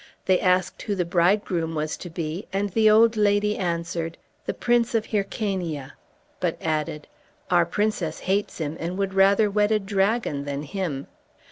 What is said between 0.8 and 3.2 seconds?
who the bridegroom was to be, and the old